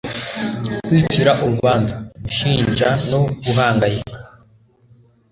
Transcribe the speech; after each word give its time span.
kwicira 0.85 1.31
urubanza, 1.43 1.95
gushinja 2.23 2.89
no 3.09 3.21
guhangayika. 3.43 4.17